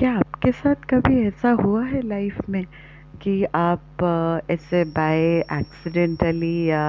क्या 0.00 0.12
आपके 0.12 0.52
साथ 0.52 0.74
कभी 0.90 1.26
ऐसा 1.26 1.50
हुआ 1.50 1.84
है 1.84 2.00
लाइफ 2.02 2.36
में 2.48 2.64
कि 3.22 3.44
आप 3.54 4.04
ऐसे 4.50 4.84
बाय 4.84 5.18
एक्सीडेंटली 5.52 6.70
या 6.70 6.84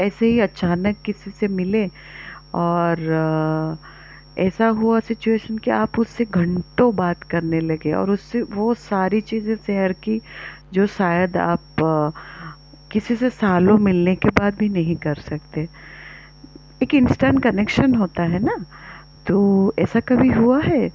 ऐसे 0.00 0.26
ही 0.26 0.40
अचानक 0.40 0.96
किसी 1.04 1.30
से 1.30 1.48
मिले 1.48 1.86
और 2.54 3.00
ऐसा 4.38 4.68
हुआ 4.68 5.00
सिचुएशन 5.00 5.58
कि 5.58 5.70
आप 5.70 5.98
उससे 5.98 6.24
घंटों 6.24 6.96
बात 6.96 7.22
करने 7.24 7.60
लगे 7.60 7.92
और 7.92 8.10
उससे 8.10 8.42
वो 8.42 8.74
सारी 8.74 9.20
चीज़ें 9.20 9.56
शेयर 9.56 9.92
की 9.92 10.20
जो 10.72 10.86
शायद 10.86 11.36
आप 11.36 11.84
किसी 12.92 13.16
से 13.16 13.30
सालों 13.30 13.78
मिलने 13.78 14.16
के 14.16 14.28
बाद 14.28 14.56
भी 14.58 14.68
नहीं 14.68 14.96
कर 14.96 15.14
सकते। 15.14 15.68
एक 16.82 16.94
इंस्टेंट 16.94 17.42
कनेक्शन 17.42 17.94
होता 17.94 18.22
है 18.22 18.38
ना? 18.38 18.56
तो 19.26 19.74
ऐसा 19.78 20.00
कभी 20.00 20.28
हुआ 20.28 20.60
है? 20.62 20.92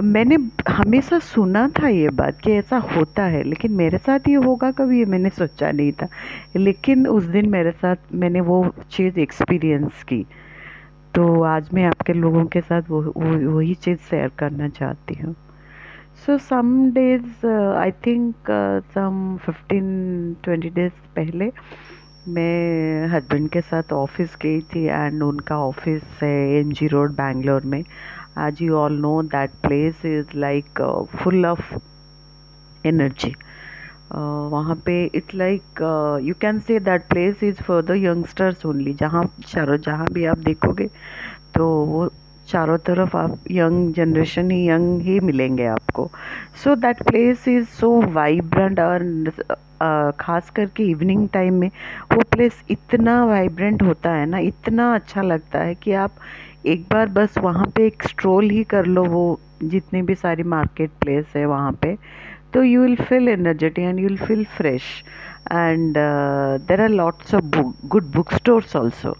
मैंने 0.00 0.36
हमेशा 0.68 1.18
सुना 1.18 1.66
था 1.78 1.88
ये 1.88 2.08
बात 2.10 2.40
कि 2.40 2.52
ऐसा 2.52 2.76
होता 2.96 3.22
है 3.24 3.42
लेकिन 3.42 3.72
मेरे 3.72 3.98
साथ 3.98 4.28
ये 4.28 4.34
होगा 4.44 4.70
कभी 4.70 4.98
ये 4.98 5.04
मैंने 5.04 5.30
सोचा 5.30 5.70
नहीं 5.70 5.92
था। 5.92 6.08
लेकिन 6.56 7.06
उस 7.06 7.24
दिन 7.24 7.48
मेरे 7.50 7.70
साथ 7.72 8.14
मैंने 8.14 8.40
वो 8.40 8.64
चीज़ 8.90 9.18
एक्सपीरियंस 9.20 10.02
की। 10.04 10.24
तो 11.14 11.42
आज 11.42 11.68
मैं 11.74 11.84
आपके 11.84 12.12
लोगों 12.12 12.44
के 12.46 12.60
साथ 12.60 12.82
वो, 12.90 13.02
वही 13.56 13.74
चीज़ 13.74 13.98
शेयर 14.00 14.30
करना 14.38 14.68
चाहती 14.68 15.14
हूँ। 15.22 15.34
So 16.26 16.38
some 16.38 16.90
days 16.92 17.46
I 17.46 17.90
think 18.06 18.50
some 18.94 19.36
fifteen 19.44 20.36
twenty 20.44 20.70
days 20.70 20.92
पहले 21.16 21.50
मैं 22.28 23.06
हस्बैंड 23.08 23.48
के 23.50 23.60
साथ 23.60 23.92
ऑफ़िस 23.92 24.36
गई 24.42 24.60
थी 24.74 24.84
एंड 24.84 25.22
उनका 25.22 25.58
ऑफ़िस 25.58 26.02
है 26.22 26.34
एम 26.58 26.72
जी 26.72 26.86
रोड 26.86 27.12
बैंगलोर 27.12 27.62
में। 27.64 27.82
As 28.36 28.60
you 28.60 28.76
all 28.76 28.90
know 28.90 29.22
that 29.22 29.50
place 29.62 30.04
is 30.04 30.32
like 30.34 30.80
uh, 30.80 31.04
full 31.22 31.46
of 31.46 31.60
energy. 32.84 33.34
Uh, 34.10 34.48
वहाँ 34.52 34.74
पे 34.86 34.94
it's 35.14 35.34
like 35.34 35.80
you 36.24 36.34
can 36.40 36.58
say 36.60 36.78
that 36.80 37.06
place 37.08 37.42
is 37.44 37.62
for 37.62 37.82
the 37.82 37.94
youngsters 37.96 38.66
only 38.66 38.92
जहाँ 38.94 39.24
चारों 39.46 39.76
जहाँ 39.86 40.06
भी 40.12 40.24
आप 40.32 40.38
देखोगे 40.38 40.86
तो 41.54 41.68
वो 41.84 42.10
चारों 42.48 42.76
तरफ़ 42.86 43.16
आप 43.16 43.38
यंग 43.50 43.92
जनरेशन 43.94 44.50
ही 44.50 44.68
यंग 44.68 45.00
ही 45.02 45.18
मिलेंगे 45.20 45.66
आपको. 45.66 46.10
So 46.64 46.74
that 46.76 47.02
place 47.08 47.48
is 47.48 47.66
so 47.80 47.90
vibrant 48.12 48.80
और 48.80 50.12
ख़ास 50.20 50.50
करके 50.56 50.84
इवनिंग 50.90 51.28
टाइम 51.32 51.54
में 51.60 51.70
वो 52.12 52.22
प्लेस 52.32 52.62
इतना 52.70 53.24
वाइब्रेंट 53.26 53.82
होता 53.82 54.10
है 54.14 54.26
ना 54.26 54.38
इतना 54.52 54.94
अच्छा 54.94 55.22
लगता 55.22 55.58
है 55.58 55.74
कि 55.74 55.92
आप 56.04 56.12
एक 56.66 56.82
बार 56.92 57.06
बस 57.06 57.38
वहाँ 57.38 57.66
पे 57.76 57.86
एक 57.86 58.02
स्ट्रोल 58.02 58.50
ही 58.50 58.64
कर 58.64 58.86
लो 58.86 59.04
वो 59.04 59.40
जितनी 59.64 60.02
भी 60.02 60.14
सारी 60.14 60.42
मार्केट 60.42 60.90
प्लेस 61.00 61.32
है 61.36 61.46
वहाँ 61.46 61.72
पे 61.72 61.98
तो 62.54 62.62
you 62.62 62.82
will 62.82 62.96
feel 62.96 63.28
energetic 63.28 63.84
and 63.84 63.98
you 63.98 64.08
will 64.08 64.16
feel 64.16 64.44
fresh 64.44 64.82
and 65.52 65.94
there 66.68 66.80
are 66.80 66.88
lots 66.88 67.34
of 67.34 67.44
good 67.86 68.12
book 68.12 68.34
stores 68.34 68.76
also 68.76 69.16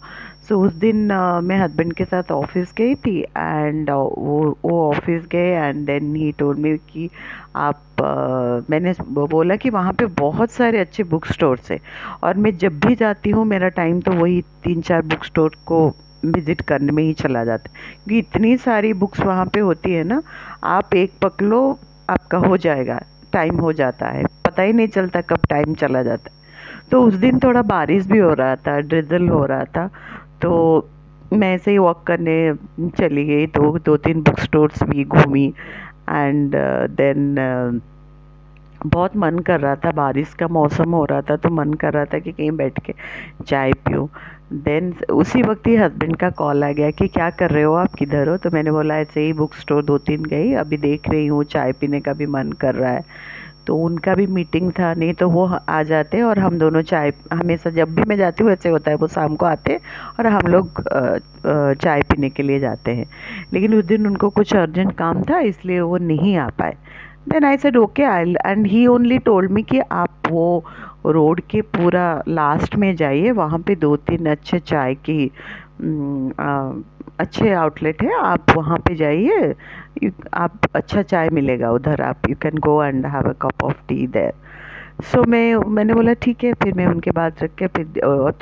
so 0.49 0.61
उस 0.61 0.73
दिन 0.73 1.09
uh, 1.09 1.43
मैं 1.43 1.59
हस्बैंड 1.59 1.93
के 1.93 2.05
साथ 2.05 2.33
ऑफ़िस 2.33 2.73
गई 2.79 2.95
थी 2.95 3.21
एंड 3.21 3.91
uh, 3.91 3.97
वो 3.97 4.59
वो 4.65 4.89
ऑफ़िस 4.91 5.27
गए 5.27 5.51
and 5.51 5.87
then 5.87 6.17
he 6.17 6.33
told 6.33 6.59
me 6.59 6.77
कि 6.77 7.11
आप 7.56 7.83
uh, 7.97 8.71
मैंने 8.71 8.95
बोला 9.09 9.56
कि 9.56 9.71
वहाँ 9.71 9.93
पे 9.93 10.06
बहुत 10.06 10.51
सारे 10.51 10.79
अच्छे 10.79 11.03
बुक 11.03 11.27
स्टोर्स 11.27 11.71
है। 11.71 11.81
और 12.23 12.37
मैं 12.37 12.56
जब 12.56 12.81
भी 12.81 12.95
जाती 12.95 13.31
हूँ 13.31 13.45
मेरा 13.45 13.69
टाइम 13.69 14.01
तो 14.01 14.12
वही 14.12 14.41
तीन 14.65 14.81
चार 14.81 15.03
बुक 15.03 15.25
स्टोर 15.25 15.56
को 15.67 15.95
विज़िट 16.25 16.61
करने 16.61 16.92
में 16.92 17.03
ही 17.03 17.12
चला 17.15 17.45
जाता 17.45 17.70
है। 17.70 17.75
क्योंकि 17.95 18.19
इतनी 18.19 18.56
सारी 18.59 18.92
बुक्स 18.95 19.20
वहाँ 19.20 19.47
पे 19.47 19.61
होती 19.61 19.92
है 19.92 20.05
ना 20.05 20.23
आप 20.65 20.95
एक 20.95 21.12
पकड़ो 21.23 21.78
आपका 22.11 22.39
हो 22.39 22.56
जाएगा 22.56 23.01
टाइम 23.33 23.59
हो 23.61 23.73
जाता 23.73 24.09
है। 24.09 24.25
पता 24.47 24.62
ही 24.62 24.73
नहीं 24.73 24.89
चलता 24.89 25.20
कब 25.20 25.47
टाइम 25.50 25.75
चला 25.75 26.03
जाता 26.03 26.31
है। 26.31 26.41
तो 26.91 27.03
उस 27.03 27.15
दिन 27.15 27.39
थोड़ा 27.39 27.62
बारिश 27.62 28.06
भी 28.06 28.19
हो 28.19 28.33
रहा 28.34 28.56
था 28.56 28.78
ड्रिजल 28.81 29.28
हो 29.28 29.44
रहा 29.47 29.65
था 29.66 29.87
तो 30.43 30.88
मैं 31.33 31.55
ऐसे 31.55 31.71
ही 31.71 31.78
वॉक 31.78 32.03
करने 32.06 32.34
चली 32.99 33.25
गई 33.25 33.47
तो 33.47 33.78
दो 33.78 33.97
तीन 33.97 34.22
बुक 34.22 34.41
स्टोर्स 34.41 34.83
भी 34.83 35.04
घूमी 35.04 35.47
एंड 36.10 36.54
देन 36.91 37.34
uh, 37.37 37.81
बहुत 38.87 39.16
मन 39.16 39.39
कर 39.39 39.60
रहा 39.60 39.75
था। 39.77 39.91
बारिश 39.93 40.33
का 40.34 40.47
मौसम 40.49 40.93
हो 40.93 41.04
रहा 41.04 41.21
था 41.22 41.37
तो 41.37 41.50
मन 41.50 41.72
कर 41.75 41.93
रहा 41.93 42.04
था 42.04 42.19
कि 42.19 42.33
कहीं 42.33 42.50
बैठ 42.53 42.78
के 42.84 42.94
चाय 43.47 43.72
पीऊँ। 43.72 44.09
देन 44.55 44.93
उसी 45.11 45.43
वक्त 45.43 45.67
ही 45.67 45.75
हस्बैंड 45.77 46.17
का 46.17 46.31
कॉल 46.31 46.65
आ 46.65 46.71
गया 46.73 46.91
कि 46.91 47.07
क्या 47.09 47.29
कर 47.31 47.51
रहे 47.51 47.63
हो 47.63 47.75
आप 47.75 47.95
किधर 47.95 48.29
हो? 48.29 48.37
तो 48.37 48.51
मैंने 48.53 48.71
बोला, 48.71 48.97
ऐसे 48.97 49.21
ही 49.21 49.33
बुक 49.33 49.55
स्टोर 49.55 49.85
दो 49.85 49.99
तीन 49.99 50.25
गई, 50.25 50.53
अभी 50.55 50.77
देख 50.79 51.09
रही 51.09 51.27
हूँ, 51.27 51.45
चाय 51.45 51.73
पीने 51.73 52.01
का 52.01 52.13
भी 52.13 52.27
मन 52.27 52.53
कर 52.61 52.75
रहा 52.75 52.93
है। 52.93 53.05
तो 53.67 53.77
उनका 53.79 54.15
भी 54.15 54.27
मीटिंग 54.27 54.71
था, 54.73 54.93
नहीं 54.95 55.13
तो 55.15 55.29
वो 55.31 55.45
आ 55.47 55.83
जाते 55.83 56.23
और 56.23 56.39
हम 56.39 56.59
दोनों 56.59 56.83
चाय, 56.83 57.13
हमेशा 57.33 57.71
जब 57.71 57.95
भी 57.95 58.03
मैं 58.09 58.17
जाती 58.17 58.45
हूँ 58.45 58.53
ऐसे 58.53 58.69
होता 58.69 58.91
है, 58.91 58.97
वो 58.97 59.07
शाम 59.09 59.37
को 59.37 59.47
आते 59.47 59.79
और 60.19 60.27
हम 60.27 60.51
लोग 60.53 60.83
चाय 61.77 62.03
पीने 62.03 62.31
के 62.31 62.43
लिए 62.43 62.59
जाते 62.61 62.91
हैं। 62.91 63.07
लेकिन 63.53 63.75
उस 63.75 63.84
दिन 63.84 64.07
उनको 64.07 64.31
कुछ 64.31 64.55
अर्जेंट 64.57 64.93
काम 64.99 65.23
था, 65.23 65.39
इसलिए 65.41 65.81
वो 65.81 65.97
नहीं 65.99 66.37
आ 66.37 66.49
पाए। 66.59 66.77
Then 67.29 67.45
I 67.45 67.57
said 67.57 67.77
okay 67.77 68.03
I 68.05 68.34
and 68.47 68.67
he 68.67 68.87
only 68.87 69.19
told 69.21 69.51
me 69.51 69.63
कि 69.63 69.81
आप 69.81 70.31
वो 70.31 70.65
रोड 71.07 71.41
के 71.51 71.61
पूरा 71.77 72.23
लास्ट 72.29 72.77
में 72.77 72.95
जाइए, 72.97 73.31
वहाँ 73.33 73.59
पे 73.59 73.75
दो 73.77 73.95
तीन 73.99 74.31
अच्छे 74.31 74.59
चाय 74.61 74.95
की 75.09 75.31
अच्छे 77.21 77.51
आउटलेट 77.53 78.03
है। 78.03 78.13
आप 78.17 78.51
वहाँ 78.57 78.79
पे 78.79 78.95
जाइए 78.97 79.55
आप 80.35 80.61
अच्छा 80.75 81.03
चाय 81.03 81.29
मिलेगा 81.31 81.71
उधर, 81.73 82.03
आप 82.03 82.29
you 82.31 82.37
can 82.43 82.59
go 82.59 82.83
and 82.85 83.07
have 83.07 83.29
a 83.31 83.33
cup 83.43 83.65
of 83.65 83.87
tea 83.89 84.07
there 84.09 84.33
so 85.03 85.23
मैं, 85.25 85.55
मैंने 85.57 85.95
बोला, 85.95 86.13
ठीक 86.15 86.45
है। 86.45 86.53
फिर 86.55 86.75
मैं 86.75 86.87
उनके 86.87 87.11
बाद 87.11 87.37
रख 87.43 87.55
के 87.59 87.67
फिर 87.67 87.87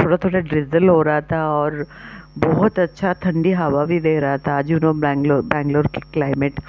थोड़ा 0.01 0.17
थोड़ा 0.17 0.39
ड्रिजल 0.39 0.89
हो 0.89 1.01
रहा 1.03 1.21
था 1.33 1.45
और 1.51 1.85
बहुत 2.39 2.79
अच्छा 2.79 3.13
ठंडी 3.23 3.53
हवा 3.53 3.85
भी 3.85 4.01
दे 4.01 4.19
रहा 4.21 4.37
था। 4.39 4.57
आज 4.59 4.71
यू 4.71 4.79
नो 4.79 4.93
बैंगलोर 4.95 5.43
बैंगलोर 5.45 5.87
की 5.87 6.01
क्लाइमेट 6.13 6.61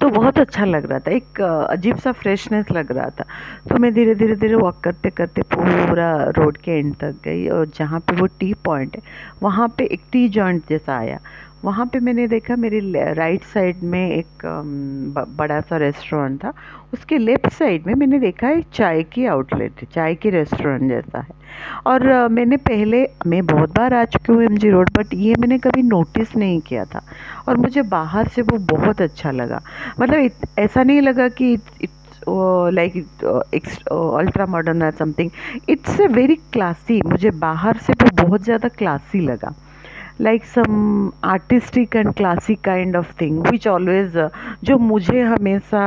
तो 0.00 0.08
बहुत 0.10 0.38
अच्छा 0.38 0.64
लग 0.64 0.86
रहा 0.86 0.98
था, 0.98 1.10
एक 1.10 1.40
अजीब 1.70 1.96
सा 1.96 2.12
फ्रेशनेस 2.12 2.70
लग 2.72 2.92
रहा 2.92 3.08
था। 3.10 3.24
तो 3.68 3.78
मैं 3.78 3.92
धीरे 3.94 4.14
धीरे 4.14 4.34
धीरे 4.36 4.54
वॉक 4.54 4.80
करते 4.84 5.10
करते 5.10 5.42
पूरा 5.54 6.12
रोड 6.38 6.56
के 6.56 6.78
एंड 6.78 6.94
तक 6.96 7.14
गई 7.24 7.46
और 7.48 7.66
जहाँ 7.76 8.00
पे 8.00 8.16
वो 8.16 8.26
टी 8.40 8.52
पॉइंट 8.64 8.96
है, 8.96 9.02
वहाँ 9.42 9.68
पे 9.78 9.84
एक 9.84 10.02
टी 10.12 10.28
जॉइंट 10.28 10.62
जैसा 10.68 10.96
आया। 10.96 11.18
वहाँ 11.64 11.86
पे 11.92 11.98
मैंने 12.00 12.26
देखा 12.28 12.56
मेरी 12.56 12.80
राइट 13.14 13.44
साइड 13.44 13.82
में 13.82 14.10
एक 14.10 14.44
बड़ा 15.38 15.60
सा 15.60 15.76
रेस्टोरेंट 15.76 16.38
था। 16.44 16.52
उसके 16.94 17.18
लेफ़्ट 17.18 17.52
साइड 17.52 17.86
में 17.86 17.94
मैंने 17.94 18.18
देखा 18.18 18.50
एक 18.50 18.66
चाय 18.74 19.02
की 19.12 19.24
आउटलेट 19.26 19.84
चाय 19.84 20.14
की 20.14 20.30
रेस्टोरेंट 20.30 20.88
जैसा 20.90 21.20
है। 21.20 21.34
और 21.86 22.06
मैंने 22.28 22.56
पहले, 22.58 23.06
मैं 23.26 23.44
बहुत 23.46 23.70
बार 23.76 23.94
आ 23.94 24.04
चुकी 24.04 24.32
हूँ 24.32 24.42
एम 24.44 24.56
जी 24.58 24.70
रोड 24.70 24.90
बट 24.98 25.14
ये 25.14 25.34
मैंने 25.40 25.58
कभी 25.58 25.82
नोटिस 25.82 26.36
नहीं 26.36 26.60
किया 26.60 26.84
था। 26.84 27.02
और 27.48 27.56
मुझे 27.56 27.82
बाहर 27.90 28.28
से 28.28 28.42
वो 28.42 28.58
बहुत 28.74 29.02
अच्छा 29.02 29.30
लगा। 29.30 29.62
मतलब 30.00 30.30
ऐसा 30.58 30.82
नहीं 30.82 31.00
लगा 31.02 31.28
कि 31.40 31.56
लाइक 32.28 32.96
अल्ट्रा 33.92 34.46
मॉडर्न 34.46 34.82
है 34.82 34.90
something 34.92 35.30
it's 35.68 36.00
a 36.00 36.06
very 36.08 36.34
classy 36.52 37.00
मुझे 37.06 37.30
बाहर 37.40 37.76
से 37.76 37.92
वो 37.92 38.10
बहुत 38.22 38.44
ज़्यादा 38.44 38.68
क्लासी 38.68 39.20
लगा। 39.20 39.54
Like 40.20 40.44
some 40.44 41.10
artistic 41.24 41.96
and 41.96 42.12
classic 42.14 42.60
kind 42.60 42.96
of 42.96 43.12
thing 43.20 43.46
which 43.46 43.66
always 43.68 44.16
जो 44.64 44.78
मुझे 44.78 45.20
हमेशा 45.22 45.82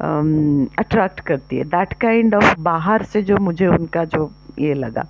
अट्रैक्ट 0.00 1.20
um, 1.20 1.26
करती 1.26 1.56
है। 1.56 1.64
दैट 1.64 1.92
काइंड 2.00 2.34
ऑफ़ 2.34 2.54
बाहर 2.60 3.02
से 3.02 3.22
जो 3.22 3.36
मुझे 3.38 3.66
उनका 3.66 4.04
जो 4.04 4.30
ये 4.58 4.74
लगा। 4.74 5.06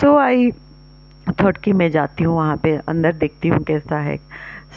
सो 0.00 0.16
आई 0.18 0.50
थॉट 1.40 1.56
कि 1.56 1.72
मैं 1.72 1.90
जाती 1.90 2.24
हूँ 2.24 2.36
वहाँ 2.36 2.56
पे 2.56 2.76
अंदर 2.88 3.12
देखती 3.12 3.48
हूँ 3.48 3.62
कैसा 3.64 3.98
है। 4.00 4.16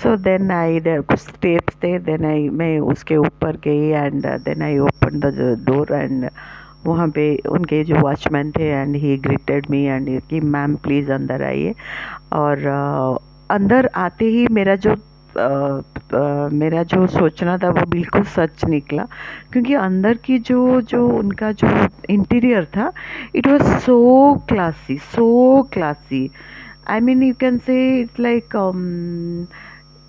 सो 0.03 0.15
देन 0.17 0.51
आई 0.51 0.79
देर 0.79 1.01
कुछ 1.01 1.19
स्टेप्स 1.19 1.75
थे 1.83 1.97
देन 1.99 2.25
आई 2.25 2.49
मैं 2.49 2.79
उसके 2.79 3.17
ऊपर 3.17 3.57
गई 3.63 3.87
and 3.87 4.25
then 4.25 4.61
I 4.61 4.77
open 4.79 5.19
the 5.19 5.33
door 5.65 5.93
and 5.95 6.29
वहाँ 6.85 7.07
पे 7.15 7.35
उनके 7.49 7.83
जो 7.83 7.95
वॉचमैन 8.01 8.51
थे 8.51 8.69
and 8.69 8.95
he 8.95 9.17
greeted 9.25 9.65
me 9.71 9.83
and 9.85 10.19
कि 10.29 10.39
मैम 10.39 10.75
प्लीज़ 10.83 11.11
अंदर 11.11 11.43
आइए। 11.43 11.73
और 12.33 12.67
अंदर 13.51 13.89
आते 13.95 14.25
ही 14.25 14.47
मेरा 14.51 14.75
जो 14.85 14.95
मेरा 16.53 16.81
जो 16.83 17.05
सोचना 17.07 17.57
था 17.57 17.69
वो 17.69 17.85
बिल्कुल 17.89 18.23
सच 18.35 18.65
निकला। 18.69 19.07
क्योंकि 19.51 19.73
अंदर 19.73 20.17
की 20.25 20.37
जो 20.49 20.81
जो 20.81 21.07
उनका 21.17 21.51
जो 21.61 21.67
इंटीरियर 22.09 22.65
था 22.75 22.91
it 23.35 23.47
was 23.47 23.61
so 23.81 23.97
classy 24.49 24.97
so 25.15 25.61
classy 25.73 26.29
I 26.89 26.99
mean 26.99 27.23
you 27.23 27.33
can 27.39 27.57
say 27.67 27.77
it's 27.99 28.19
like 28.19 28.57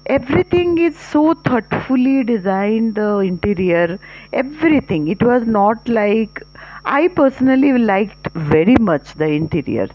everything 0.06 0.70
is 0.84 0.94
so 1.08 1.20
thoughtfully 1.48 2.24
designed, 2.28 2.96
the 2.96 3.10
interior, 3.26 3.98
everything 4.32 5.04
it 5.12 5.22
was 5.22 5.44
not 5.46 5.92
like 5.96 6.40
i 6.84 7.08
personally 7.08 7.72
liked 7.78 8.28
very 8.34 8.76
much 8.80 9.14
the 9.14 9.26
interiors 9.26 9.90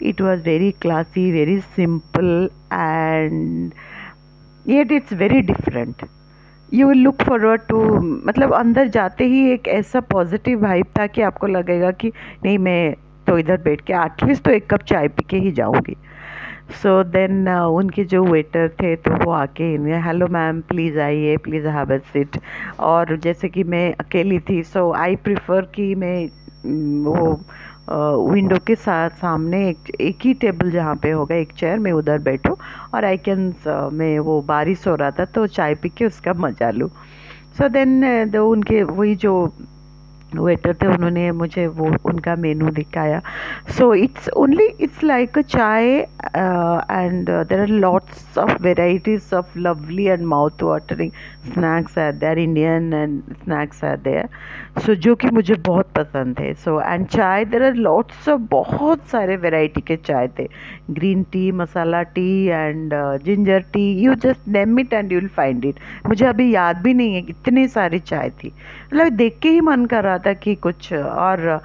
it 0.00 0.20
was 0.20 0.40
very 0.40 0.72
classy 0.72 1.30
very 1.32 1.60
simple 1.76 2.48
and 2.70 3.74
yet 4.66 4.90
it's 4.90 5.12
very 5.12 5.42
different 5.42 6.04
you 6.74 6.86
will 6.88 6.98
look 6.98 7.22
forward 7.22 7.60
to 7.68 7.78
मतलब 8.26 8.52
अंदर 8.54 8.88
जाते 8.88 9.24
ही 9.28 9.40
एक 9.52 9.66
ऐसा 9.68 10.00
positive 10.12 10.62
vibe 10.62 10.86
था 10.98 11.06
कि 11.06 11.22
आपको 11.22 11.46
लगेगा 11.46 11.90
कि 12.00 12.12
नहीं 12.44 12.58
मैं 12.58 12.94
तो 13.26 13.36
इधर 13.38 13.56
बैठ 13.62 13.80
के 13.80 13.92
एटलीस्ट 14.04 14.42
तो 14.44 14.50
एक 14.50 14.66
कप 14.70 14.82
चाय 14.82 15.08
पी 15.08 15.24
के 15.30 15.36
ही 15.36 15.52
जाऊँगी 15.52 15.96
सो 16.72 17.02
देन 17.04 17.48
उनके 17.48 18.04
जो 18.04 18.22
वेटर 18.24 18.68
थे 18.80 18.94
तो 18.96 19.10
वो 19.24 19.30
आके 19.32 19.64
हेलो 20.04 20.26
मैम 20.32 20.60
प्लीज़ 20.68 20.98
आइए 21.00 21.36
प्लीज़ 21.44 21.66
हैव 21.68 21.94
अ 21.94 21.98
सीट 22.12 22.38
और 22.80 23.16
जैसे 23.24 23.48
कि 23.48 23.64
मैं 23.64 23.92
अकेली 24.00 24.38
थी 24.48 24.62
सो 24.64 24.90
आई 24.98 25.16
प्रिफर 25.24 25.66
कि 25.74 25.94
मैं 25.94 26.28
वो 27.04 27.32
विंडो 28.32 28.56
के 28.66 28.74
साथ 28.76 29.10
सामने 29.20 29.68
एक 29.68 29.90
एक 30.00 30.18
ही 30.24 30.32
टेबल 30.34 30.70
जहाँ 30.70 30.94
पे 31.02 31.10
होगा, 31.10 31.34
एक 31.36 31.52
चेयर 31.52 31.78
मैं 31.78 31.92
उधर 31.92 32.18
बैठूँ 32.28 32.56
और 32.94 33.04
आई 33.04 33.16
कैन 33.28 33.52
मैं 33.92 34.18
वो 34.18 34.40
बारिश 34.48 34.86
हो 34.88 34.94
रहा 34.94 35.10
था 35.10 35.24
तो 35.24 35.46
चाय 35.48 35.74
पी 35.74 35.88
के 35.88 36.04
उसका 36.06 36.32
मज़ा 36.36 36.70
लूँ। 36.70 36.88
सो 37.58 37.68
देन 37.68 38.30
दो 38.30 38.46
उनके, 38.50 38.82
वही 38.82 39.14
जो 39.16 39.32
वेटर 40.34 40.74
थे, 40.74 40.86
उन्होंने 40.86 41.30
मुझे 41.32 41.66
वो, 41.66 41.94
उनका 42.04 42.36
मेनू 42.36 42.70
दिखाया। 42.72 43.20
So 43.78 43.92
it's 43.94 44.28
only 44.36 44.66
it's 44.80 45.02
like 45.04 45.38
a 45.38 45.42
chai 45.42 45.88
and 45.88 47.28
there 47.28 47.60
are 47.60 47.68
lots 47.68 48.38
of 48.38 48.62
varieties 48.62 49.34
of 49.34 49.58
lovely 49.58 50.04
and 50.04 50.24
mouth 50.26 50.62
watering 50.62 51.10
snacks 51.52 51.98
are 51.98 52.12
there 52.14 52.38
Indian 52.38 52.92
and 52.94 53.22
snacks 53.34 53.84
are 53.84 53.96
there 54.04 54.28
so 54.80 54.94
जो 54.96 55.14
कि 55.14 55.30
मुझे 55.30 55.54
बहुत 55.66 55.90
पसंद 55.96 56.38
है 56.40 56.52
सो 56.54 56.80
एंड 56.80 57.06
चाय 57.06 57.44
देर 57.44 57.62
आर 57.64 57.74
लॉट्स 57.74 58.28
ऑफ़ 58.28 58.40
बहुत 58.50 59.06
सारे 59.08 59.36
variety 59.36 59.80
के 59.80 59.96
चाय 59.96 60.28
थे। 60.38 60.48
Green 60.90 61.22
tea 61.32 61.50
masala 61.52 62.02
tea 62.14 62.44
and 62.46 62.94
ginger 63.24 63.64
tea 63.72 63.90
you 64.02 64.14
just 64.24 64.48
name 64.48 64.78
it 64.80 64.92
and 64.92 65.12
you 65.12 65.18
will 65.18 65.28
find 65.36 65.64
it 65.64 65.80
मुझे 66.08 66.26
अभी 66.26 66.50
याद 66.54 66.82
भी 66.82 66.94
नहीं 66.94 67.14
है 67.14 67.20
इतनी 67.28 67.66
सारी 67.68 67.98
चाय 68.00 68.30
थी। 68.42 68.52
मतलब 68.92 69.12
देख 69.16 69.38
के 69.42 69.48
ही 69.48 69.60
मन 69.60 69.84
कर 69.86 70.04
रहा 70.04 70.18
था 70.26 70.32
कि 70.34 70.54
कुछ 70.64 70.92
और 70.92 71.60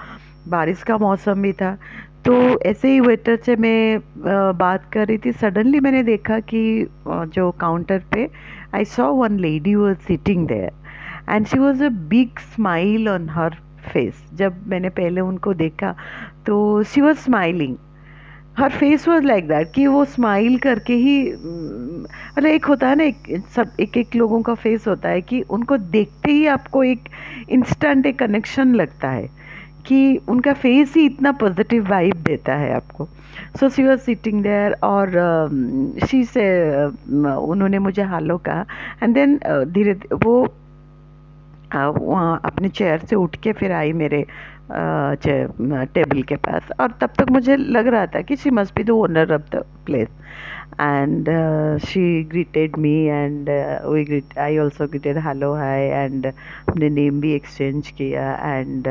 बारिश 0.50 0.83
का 0.83 0.98
मौसम 0.98 1.42
भी 1.42 1.54
था। 1.54 1.77
तो 2.25 2.33
ऐसे 2.65 2.92
ही 2.92 3.00
वेटर 3.00 3.36
से 3.45 3.56
मैं 3.56 4.00
बात 4.57 4.89
कर 4.94 5.07
रही 5.07 5.18
थी। 5.18 5.31
सडनली 5.31 5.80
मैंने 5.80 6.04
देखा 6.04 6.39
कि 6.50 6.88
जो 7.07 7.50
काउंटर 7.59 8.01
पे 8.13 8.30
I 8.75 8.86
saw 8.86 9.12
one 9.13 9.39
lady 9.39 9.75
was 9.75 9.98
sitting 10.07 10.48
there 10.48 10.71
and 11.30 11.45
she 11.48 11.59
was 11.59 11.83
a 11.83 11.89
big 12.09 12.39
smile 12.54 13.09
on 13.09 13.30
her 13.30 13.56
face 13.94 14.24
जब 14.33 14.68
मैंने 14.68 14.89
पहले 14.89 15.21
उनको 15.21 15.53
देखा 15.53 15.95
तो 16.45 16.83
she 16.83 17.01
was 17.01 17.18
smiling 17.18 17.75
her 18.57 18.69
face 18.69 19.07
was 19.07 19.24
like 19.24 19.48
that 19.48 19.71
कि 19.71 19.86
वो 19.88 20.04
स्माइल 20.06 20.57
करके 20.57 20.94
ही 20.94 21.31
मतलब 21.31 22.45
एक 22.45 22.65
होता 22.65 22.88
है 22.88 22.95
ना, 22.95 23.04
एक, 23.04 23.44
सब, 23.56 23.71
एक 23.80 23.98
एक 23.98 24.15
लोगों 24.15 24.42
का 24.42 24.54
फेस 24.54 24.88
होता 24.88 25.09
है 25.09 25.21
कि 25.21 25.42
उनको 25.42 25.77
देखते 25.77 26.31
ही 26.31 26.45
आपको 26.48 26.83
एक 26.83 27.09
इंस्टेंट 27.50 28.06
एक 28.06 28.19
कनेक्शन 28.19 28.74
लगता 28.75 29.09
है 29.09 29.30
कि 29.88 30.18
उनका 30.30 30.54
फेस 30.54 30.94
ही 30.95 31.06
इतना 31.06 31.31
पॉजिटिव 31.31 31.89
वाइब 31.89 32.24
देता 32.27 32.56
है 32.56 32.74
आपको। 32.74 33.07
So 33.59 33.69
she 33.69 33.83
was 33.83 34.00
sitting 34.00 34.42
there 34.44 34.77
और 34.83 35.10
शी 36.07 36.24
से 36.24 36.45
उन्होंने 36.86 37.80
मुझे 37.80 38.03
हालो 38.03 38.38
कहा। 38.38 38.65
एंड 39.03 39.13
देन 39.13 39.39
धीरे, 39.74 39.94
वो 40.25 40.48
वहाँ 41.75 42.39
अपने 42.45 42.69
चेयर 42.69 43.00
से 43.00 43.15
उठ 43.15 43.36
के 43.36 43.51
फिर 43.53 43.71
आई 43.71 43.92
मेरे 43.94 44.25
टेबल 44.72 46.22
के 46.30 46.36
पास। 46.48 46.72
और 46.80 46.92
तब 47.02 47.10
तक 47.19 47.31
मुझे 47.31 47.56
लग 47.58 47.88
रहा 47.88 48.06
था 48.16 48.22
कि 48.22 48.36
she 48.36 48.50
must 48.50 48.75
be 48.75 48.84
the 48.84 48.90
owner 48.90 49.34
of 49.34 49.50
the 49.56 49.64
place 49.86 50.08
and 50.81 51.30
she 51.86 52.24
greeted 52.31 52.78
me 52.78 52.96
and 53.06 53.50
we 53.86 54.04
greet 54.06 54.38
I 54.40 54.58
also 54.58 54.88
greeted 54.88 55.18
hello 55.28 55.54
hi 55.56 55.88
and 55.88 56.28
हमने 56.28 56.90
नेम 56.90 57.22
भी 57.22 57.34
एक्सचेंज 57.36 57.90
किया। 57.98 58.31
And 58.46 58.88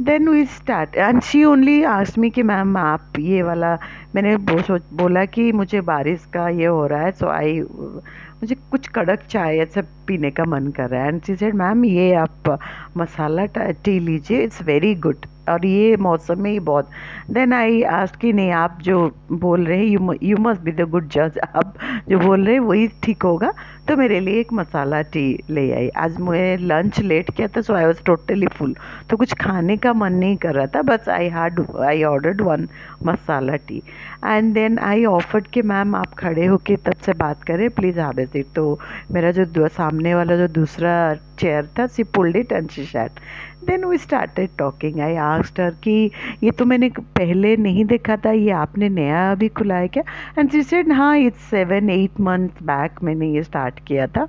then 0.00 0.28
we 0.28 0.44
start 0.44 0.96
and 0.96 1.20
she 1.22 1.44
only 1.44 1.82
ask 1.82 2.18
me 2.18 2.30
कि 2.30 2.42
ma'am 2.42 2.76
आप 2.76 3.18
ये 3.18 3.42
वाला 3.42 3.78
मैंने 4.14 4.36
बो, 4.36 4.62
सोच 4.62 4.82
बोला 4.92 5.24
कि 5.24 5.52
मुझे 5.52 5.80
बारिश 5.80 6.24
का 6.24 6.48
ये 6.48 6.66
हो 6.66 6.86
रहा 6.86 7.00
है 7.00 7.12
सो 7.12 7.26
आई 7.26 7.60
मुझे 7.60 8.54
कुछ 8.54 8.88
कड़क 8.88 9.20
चाय 9.30 9.64
सब 9.66 9.86
पीने 10.06 10.30
का 10.30 10.44
मन 10.44 10.68
कर 10.68 10.88
रहा 10.88 11.02
है। 11.02 11.08
एंड 11.08 11.22
सी 11.22 11.36
सेड 11.36 11.54
मैम 11.54 11.84
ये 11.84 12.12
आप 12.14 12.58
मसाला 12.96 13.46
टी 13.56 13.98
लीजिए 13.98 14.42
इट्स 14.42 14.62
वेरी 14.62 14.94
गुड 14.94 15.26
और 15.48 15.66
ये 15.66 15.96
मौसम 15.98 16.40
में 16.42 16.50
ही 16.50 16.58
बहुत। 16.60 16.88
देन 17.30 17.52
आई 17.52 17.82
आस्ट 17.92 18.16
कि 18.20 18.32
नहीं, 18.32 18.50
आप 18.52 18.78
जो 18.82 19.10
बोल 19.32 19.64
रहे 19.66 19.78
हैं 19.78 20.16
you 20.22 20.36
must 20.40 20.60
be 20.62 20.72
the 20.72 20.88
good 20.90 21.08
जज 21.10 21.38
आप 21.44 21.74
जो 22.08 22.18
बोल 22.18 22.44
रहे 22.44 22.54
हैं, 22.54 22.60
वही 22.62 22.88
ठीक 23.02 23.22
होगा। 23.22 23.52
तो 23.88 23.96
मेरे 23.96 24.18
लिए 24.20 24.40
एक 24.40 24.52
मसाला 24.52 25.00
टी 25.04 25.24
ले 25.50 25.70
आई। 25.74 25.88
आज 25.98 26.16
मैं 26.20 26.56
लंच 26.58 27.00
लेट 27.00 27.30
किया 27.36 27.48
था 27.56 27.60
so 27.60 27.74
I 27.74 27.84
was 27.84 28.02
totally 28.06 28.46
full 28.48 28.74
तो 29.10 29.16
कुछ 29.16 29.32
खाने 29.40 29.76
का 29.76 29.92
मन 29.92 30.12
नहीं 30.14 30.36
कर 30.36 30.54
रहा 30.54 30.66
था, 30.66 30.82
बस 30.82 31.08
I 31.08 31.28
heard 31.28 31.60
I 31.84 32.02
ordered 32.04 32.40
one 32.40 32.68
masala 33.06 33.56
tea. 33.68 33.82
And 34.24 34.52
then 34.54 34.78
I 34.78 35.04
offered 35.04 35.46
कि 35.46 35.62
मैम 35.62 35.94
आप 35.96 36.14
खड़े 36.18 36.46
होके 36.46 36.76
तब 36.76 37.00
से 37.06 37.12
बात 37.18 37.42
करें 37.44 37.68
प्लीज़ 37.70 38.00
हैव 38.00 38.24
सीट 38.24 38.46
तो 38.54 38.78
मेरा 39.12 39.30
जो 39.32 39.68
सामने 39.68 40.14
वाला 40.14 40.36
जो 40.36 40.48
दूसरा 40.54 40.92
चेयर 41.38 41.68
था 41.78 41.86
she 41.86 42.02
pulled 42.16 42.36
it 42.36 42.52
and 42.52 42.70
she 42.70 42.84
sat 42.84 43.20
then 43.66 43.84
we 43.84 43.98
started 43.98 44.50
talking 44.58 45.00
I 45.00 45.14
आस्टर 45.14 45.62
her 45.62 45.70
कि, 45.84 46.10
ये 46.42 46.50
तो 46.50 46.64
मैंने 46.64 46.88
पहले 46.98 47.56
नहीं 47.56 47.84
देखा 47.84 48.16
था, 48.16 48.30
ये 48.30 48.50
आपने 48.50 48.88
नया 48.88 49.30
अभी 49.32 49.48
खुला 49.48 49.76
है 49.76 49.88
क्या? 49.88 50.02
एंड 50.38 50.50
शी 50.50 50.62
सेड 50.62 50.92
हाँ 50.92 51.16
it's 51.18 51.50
seven 51.50 51.90
eight 51.90 52.20
month 52.20 52.62
back 52.62 53.02
मैंने 53.02 53.30
ये 53.30 53.42
स्टार्ट 53.42 53.80
किया 53.86 54.06
था. 54.06 54.28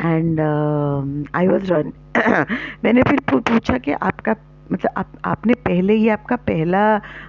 एंड 0.00 0.40
आई 1.34 1.46
वॉज़ 1.48 1.72
रन 1.72 1.92
मैंने 2.84 3.02
फिर 3.02 3.20
पूछा 3.30 3.78
कि 3.78 3.92
आपका 3.92 4.34
मतलब 4.72 4.90
आप, 4.96 5.12
आपने 5.24 5.54
पहले 5.66 5.94
ही 5.94 6.08
आपका 6.08 6.36
पहला 6.36 6.80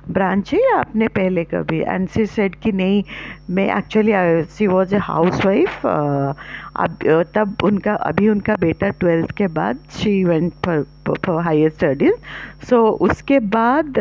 ब्रांच 0.10 0.54
है 0.54 0.60
या 0.62 0.78
आपने 0.80 1.08
पहले 1.08 1.44
कभी? 1.44 1.80
एंड 1.82 2.08
सी 2.10 2.26
सेड 2.26 2.56
कि 2.56 2.72
नहीं, 2.72 3.04
मैं 3.50 3.68
actually 3.78 4.12
she 4.54 4.68
was 4.68 4.96
a 4.96 4.98
house 5.02 5.46
wife 5.46 5.86
अब 5.86 6.98
तब 7.36 7.56
उनका, 7.64 7.94
अभी 7.94 8.30
उनका 8.30 8.56
बेटा 8.60 8.90
ट्वेल्थ 8.90 9.32
के 9.38 9.48
बाद 9.48 9.80
she 9.92 10.24
went 10.24 10.54
for 10.66 11.42
higher 11.42 11.70
studies 11.70 12.66
so 12.70 12.84
उसके 13.08 13.40
बाद 13.56 13.94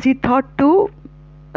she 0.00 0.14
thought 0.24 0.56
to 0.58 0.88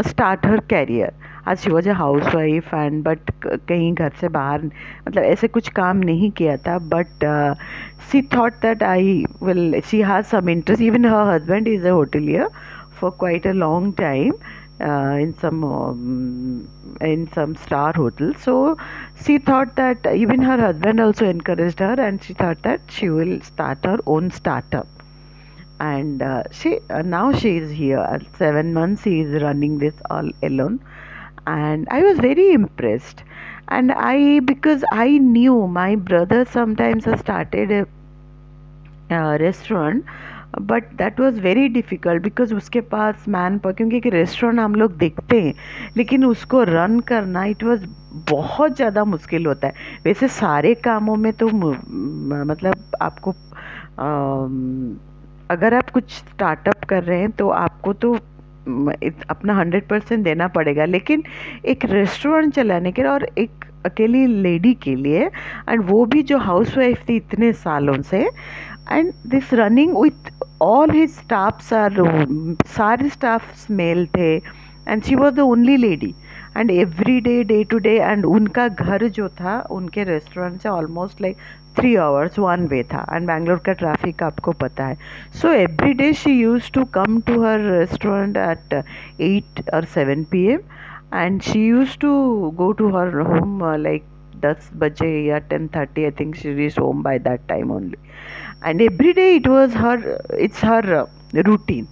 start 0.08 0.46
her 0.46 0.60
career 0.70 1.12
आज 1.49 1.59
she 1.59 1.71
was 1.71 1.89
a 1.89 1.93
housewife 2.35 2.73
and 2.75 3.03
but 3.05 3.31
कहीं 3.47 3.93
घर 3.95 4.13
से 4.21 4.29
बाहर 4.39 4.65
मतलब 4.65 5.23
ऐसे 5.23 5.49
कुछ 5.49 5.69
काम 5.81 5.97
नहीं 6.11 6.31
किया 6.41 6.57
था 6.67 6.79
but 6.95 7.25
she 8.11 8.23
thought 8.37 8.61
that 8.63 8.83
I 8.83 9.25
will 9.43 9.81
she 9.91 10.01
has 10.13 10.25
some 10.27 10.49
interest 10.49 10.83
even 10.83 11.05
her 11.05 11.35
husband 11.35 11.69
is 11.69 11.87
a 11.87 11.91
hotelier 11.91 12.49
for 13.01 13.11
quite 13.21 13.47
a 13.47 13.53
long 13.65 13.95
time 13.99 14.33
uh, 14.81 15.17
in 15.21 15.37
some 15.39 15.65
um, 15.65 16.69
in 17.01 17.29
some 17.33 17.55
star 17.57 17.93
hotel 17.93 18.33
so 18.35 18.77
she 19.25 19.39
thought 19.39 19.75
that 19.77 20.07
even 20.15 20.43
her 20.43 20.59
husband 20.59 21.01
also 21.01 21.29
encouraged 21.29 21.79
her 21.81 21.95
and 22.01 22.23
she 22.23 22.35
thought 22.35 22.63
that 22.63 22.81
she 22.89 23.09
will 23.09 23.41
start 23.41 23.85
her 23.85 23.99
own 24.07 24.31
startup 24.31 24.87
and 25.81 26.23
uh, 26.23 26.43
she 26.51 26.79
uh, 26.91 27.03
now 27.03 27.33
she 27.33 27.57
is 27.57 27.71
here 27.71 28.21
seven 28.37 28.73
months 28.73 29.03
she 29.03 29.21
is 29.21 29.43
running 29.43 29.79
this 29.79 29.95
all 30.11 30.31
alone 30.43 30.81
And 31.48 31.88
I 31.90 32.02
was 32.02 32.20
very 32.20 32.54
impressed. 32.54 33.24
And 33.68 33.92
I, 33.92 34.40
because 34.40 34.84
I 34.92 35.18
knew 35.18 35.68
my 35.68 35.96
brother 35.96 36.46
sometimes 36.46 37.06
started 37.20 37.72
a 37.72 37.88
uh, 39.10 39.38
restaurant 39.40 40.06
but 40.62 40.92
that 40.98 41.20
was 41.20 41.40
very 41.42 41.68
difficult 41.68 42.24
because 42.24 42.54
उसके 42.56 42.82
पास 42.90 43.26
man 43.28 43.58
पर 43.60 43.72
क्योंकि 43.74 43.98
एक 43.98 44.06
restaurant 44.14 44.60
हम 44.60 44.76
लोग 44.76 44.98
देखते 44.98 45.42
हैं 45.42 45.54
लेकिन 45.98 46.26
उसको 46.26 46.62
रन 46.64 47.00
करना 47.10 47.46
इट 47.46 47.64
वॉज़ 47.64 47.86
बहुत 48.32 48.76
ज़्यादा 48.76 49.04
मुश्किल 49.06 49.46
होता 49.46 49.68
है 49.68 50.02
वैसे 50.06 50.28
सारे 50.28 50.74
कामों 50.84 51.16
में 51.16 51.32
तो 51.34 51.48
मतलब 51.50 52.98
आपको 53.02 53.32
आ, 54.00 54.08
अगर 55.54 55.74
आप 55.74 55.90
कुछ 55.90 56.12
स्टार्टअप 56.12 56.84
कर 56.90 57.04
रहे 57.04 57.20
हैं 57.20 57.32
तो 57.32 57.50
आपको 57.50 57.94
तो 57.94 58.18
अपना 58.68 59.54
हंड्रेड 59.54 59.88
परसेंट 59.88 60.24
देना 60.24 60.48
पड़ेगा। 60.48 60.86
लेकिन 60.86 61.24
एक 61.66 61.86
रेस्टोरेंट 61.86 62.54
चलाने 62.54 62.92
के 62.92 63.04
और 63.04 63.28
एक 63.38 63.66
अकेली 63.86 64.26
लेडी 64.28 64.74
के 64.84 64.96
लिए 64.96 65.26
एंड 65.70 65.84
वो 65.86 66.06
भी 66.06 66.22
जो 66.24 66.38
हाउस 66.40 66.78
वाइफ 66.78 67.04
थी 67.10 67.16
इतने 67.16 67.52
सालों 67.54 68.02
से 68.02 68.22
and 68.92 69.14
this 69.28 69.54
running 69.54 69.98
with 69.98 70.32
all 70.62 70.92
his 70.92 71.10
staffs 71.10 71.74
are 71.74 71.94
सारे 72.68 73.10
स्टाफ्स 73.10 73.70
मेल 73.72 74.06
थे 74.18 74.36
and 74.36 75.04
she 75.04 75.16
was 75.16 75.36
the 75.36 75.40
only 75.40 75.78
lady 75.78 76.14
and 76.58 76.72
every 76.72 77.20
day 77.22 77.44
day 77.44 77.64
to 77.64 77.78
day 77.80 77.98
and 78.00 78.26
उनका 78.26 78.68
घर 78.68 79.08
जो 79.10 79.28
था 79.32 79.60
उनके 79.72 80.04
रेस्टोरेंट 80.04 80.62
से 80.62 80.70
almost 80.70 81.22
like 81.22 81.38
three 81.78 81.96
hours 81.96 82.40
one 82.40 82.66
way 82.68 82.84
था 82.84 83.06
एंड 83.14 83.28
बैंगलोर 83.28 83.60
का 83.66 83.74
ट्रैफ़िक 83.74 84.24
आपको 84.24 84.52
पता 84.60 84.86
है 84.86 84.98
so 85.42 85.52
every 85.52 85.94
day 85.94 86.12
she 86.14 86.32
use 86.32 86.72
to 86.72 86.84
come 86.94 87.20
to 87.28 87.42
her 87.44 87.60
restaurant 87.70 88.38
at 88.38 88.74
at 89.22 89.70
और 89.74 89.86
seven 89.94 90.24
P 90.32 90.46
M 90.48 90.60
and 91.14 91.42
she 91.42 91.66
use 91.68 91.98
to 92.00 92.12
go 92.58 92.72
to 92.74 92.90
her 92.98 93.16
home 93.22 93.64
like 93.78 94.04
दस 94.46 94.70
बजे 94.76 95.10
या 95.26 95.38
ten 95.50 95.68
thirty 95.76 96.04
I 96.04 96.12
think 96.12 96.36
she 96.36 96.54
reach 96.54 96.80
home 96.80 97.04
by 97.04 97.20
that 97.20 97.48
time 97.50 97.72
only 97.72 97.98
and 98.66 98.82
every 98.82 99.14
day 99.14 99.30
it 99.36 99.48
was 99.48 99.78
her 99.78 100.04
it's 100.40 100.64
her 100.66 100.90
routine 101.38 101.88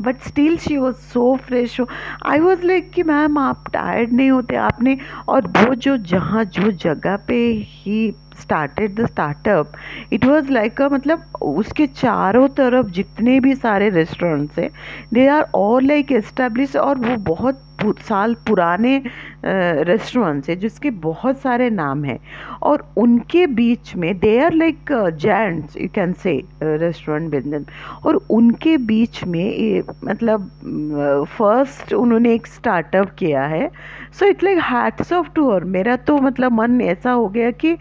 but 0.00 0.20
still 0.20 0.56
she 0.58 0.76
was 0.76 0.96
so 1.12 1.34
fresh 1.46 1.80
I 1.80 2.38
was 2.40 2.66
like 2.66 2.90
कि 2.90 3.02
ma'am 3.02 3.38
आप 3.38 3.68
tired 3.72 4.12
नहीं 4.12 4.30
होते। 4.30 4.56
आपने 4.56 4.96
और 5.28 5.46
वो 5.46 5.74
जो 5.74 5.96
जहाँ 5.96 6.44
जो 6.56 6.70
जगह 6.84 7.16
पे 7.28 7.36
he 7.66 8.12
started 8.40 8.94
the 9.00 9.06
startup 9.06 9.72
it 10.12 10.24
was 10.24 10.50
like 10.52 10.80
a 10.82 10.88
मतलब 10.88 11.24
उसके 11.42 11.86
चारों 11.86 12.48
तरफ़ 12.58 12.90
जितने 12.90 13.38
भी 13.40 13.54
सारे 13.54 13.88
रेस्टोरेंट्स 13.90 14.58
हैं 14.58 14.70
they 15.14 15.26
are 15.28 15.46
all 15.54 15.86
like 15.86 16.12
establish 16.12 16.76
और 16.76 16.98
वो 16.98 17.16
बहुत 17.34 17.62
साल 18.00 18.34
पुराने 18.46 19.02
रेस्टोरेंट्स 19.44 20.48
है, 20.48 20.56
जिसके 20.56 20.90
बहुत 20.90 21.38
सारे 21.40 21.68
नाम 21.70 22.04
हैं। 22.04 22.18
और 22.62 22.84
उनके 22.96 23.46
बीच 23.46 23.94
में 23.96 24.18
they 24.18 24.38
are 24.44 24.54
like 24.54 24.92
gents 25.16 25.76
you 25.76 25.88
can 25.94 26.12
say 26.12 26.32
restaurant 26.62 27.30
business 27.30 27.66
और 28.06 28.20
उनके 28.30 28.76
बीच 28.76 29.22
में 29.24 29.82
मतलब 30.04 30.50
फ़र्स्ट 31.38 31.92
उन्होंने 31.94 32.34
एक 32.34 32.46
स्टार्टअप 32.46 33.10
किया 33.18 33.44
है। 33.44 33.70
So 34.18 34.26
it 34.26 34.44
like 34.44 34.58
hats 34.64 35.12
off 35.12 35.28
to 35.34 35.50
और 35.50 35.64
मेरा 35.76 35.96
तो 35.96 36.18
मतलब 36.18 36.52
मन 36.52 36.80
ऐसा 36.80 37.10
हो 37.10 37.28
गया 37.28 37.50
कि 37.50 37.76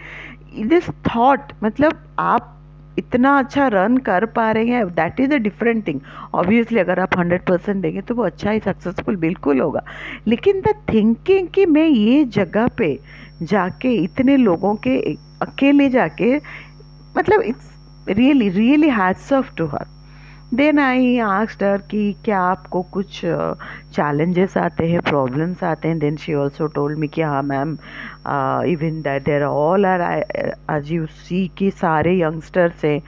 दिस 0.59 0.89
थॉट 0.89 1.51
मतलब 1.63 2.01
आप 2.19 2.55
इतना 2.99 3.37
अच्छा 3.39 3.67
रन 3.67 3.97
कर 4.05 4.25
पा 4.35 4.49
रहे 4.51 4.65
हैं 4.67 4.85
that 4.95 5.19
is 5.19 5.33
a 5.33 5.37
different 5.37 5.85
thing 5.87 5.99
obviously 6.33 6.79
अगर 6.79 6.99
आप 6.99 7.17
हंड्रेड 7.17 7.45
परसेंट 7.45 7.81
देंगे 7.81 8.01
तो 8.01 8.15
वो 8.15 8.23
अच्छा 8.23 8.51
ही 8.51 8.59
सक्सेसफुल 8.59 9.15
बिल्कुल 9.17 9.59
होगा. 9.59 9.83
लेकिन 10.27 10.61
द 10.61 10.73
थिंकिंग 10.93 11.47
कि 11.47 11.65
मैं 11.65 11.87
ये 11.87 12.23
जगह 12.37 12.67
पे 12.77 12.97
जाके 13.43 13.93
इतने 14.03 14.37
लोगों 14.37 14.75
के, 14.75 14.97
अकेले 15.41 15.89
जाके 15.89 16.35
मतलब 17.17 17.41
it's 17.41 17.69
really 18.09 18.49
really 18.49 18.89
hats 18.89 19.31
off 19.33 19.55
to 19.57 19.65
her 19.67 19.85
then 20.53 20.79
I 20.79 21.17
asked 21.19 21.63
her 21.63 21.81
कि 21.89 21.99
क्या 22.25 22.39
आपको 22.41 22.81
कुछ 22.93 23.19
चैलेंजेस 23.95 24.55
आते 24.57 24.85
हैं 24.89 25.01
प्रॉब्लम्स 25.09 25.63
आते 25.63 25.87
हैं। 25.87 25.97
Then 25.99 26.15
she 26.17 26.33
also 26.33 26.67
told 26.77 26.97
me 26.99 27.07
कि 27.07 27.21
हाँ 27.21 27.41
ma'am 27.43 27.73
even 28.71 29.01
that 29.01 29.23
there 29.25 29.43
all 29.43 29.85
are 29.85 30.01
आज 30.69 30.91
यू 30.91 31.05
सी 31.05 31.47
कि 31.57 31.69
सारे 31.71 32.17
यंगस्टर्स 32.21 32.85
हैं 32.85 32.99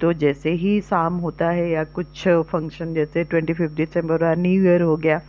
तो 0.00 0.12
जैसे 0.22 0.50
ही 0.62 0.80
शाम 0.80 1.16
होता 1.24 1.48
है 1.50 1.68
या 1.70 1.84
कुछ 1.96 2.28
फ़ंक्शन 2.28 2.94
जैसे 2.94 3.24
ट्वेंटी 3.24 3.52
फिफ्थ 3.52 3.74
दिसंबर 3.76 4.28
और 4.28 4.36
न्यू 4.38 4.62
ईयर 4.64 4.82
हो 4.82 4.96
गया 4.96 5.20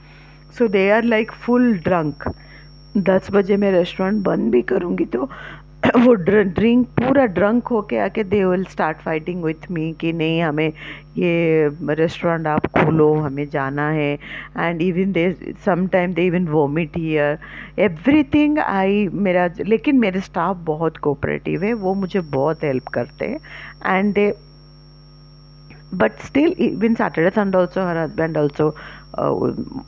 so 0.58 0.68
they 0.68 0.90
are 0.92 1.04
like 1.04 1.32
full 1.46 1.74
drunk 1.80 2.32
दस 2.98 3.28
बजे 3.32 3.58
मैं 3.58 3.72
रेस्टोरेंट 3.72 4.24
बंद 4.24 4.52
भी 4.52 4.62
करूँगी 4.70 5.06
तो 5.06 5.30
वो 5.84 6.14
ड्रिंक 6.14 6.88
पूरा 6.98 7.26
ड्रंक 7.28 7.68
होके 7.68 7.98
आके 8.00 8.24
they 8.24 8.44
will 8.46 8.64
start 8.66 8.98
fighting 8.98 9.44
with 9.44 9.70
me 9.72 9.92
कि 10.02 10.12
नहीं 10.14 10.42
हमें 10.42 10.68
ये 11.18 11.70
रेस्टोरेंट 11.96 12.48
आप 12.48 12.66
खोलो, 12.68 13.14
हमें 13.16 13.50
जाना 13.50 13.88
है। 13.90 14.14
And 14.58 14.82
even 14.82 15.12
they 15.12 15.56
some 15.66 15.88
time 15.88 16.14
they 16.14 16.26
even 16.28 16.48
vomit 16.48 16.98
here 16.98 17.40
everything 17.80 18.60
I 18.60 19.08
मेरा, 19.08 19.50
लेकिन 19.68 20.00
मेरे 20.00 20.22
स्टाफ 20.22 20.58
बहुत 20.66 20.98
कोऑपरेटिव 20.98 21.64
है, 21.64 21.74
वो 21.74 21.94
मुझे 21.94 22.20
बहुत 22.20 22.64
हेल्प 22.64 22.88
करते 22.94 23.26
हैं। 23.26 23.40
And 23.88 24.14
they 24.14 24.32
but 25.94 26.20
still 26.26 26.56
even 26.62 26.96
Saturday 26.96 27.30
Sunday 27.36 27.58
also 27.58 27.88
her 27.88 27.98
husband 27.98 28.38
also 28.38 28.70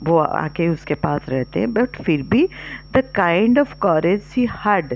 वो 0.04 0.18
आके 0.18 0.68
उसके 0.68 0.94
पास 0.96 1.28
रहते 1.28 1.60
हैं। 1.60 1.72
बट 1.74 2.02
फिर 2.02 2.22
भी 2.30 2.48
the 2.96 3.04
kind 3.16 3.58
of 3.58 3.74
courage 3.80 4.32
he 4.36 4.44
had 4.56 4.94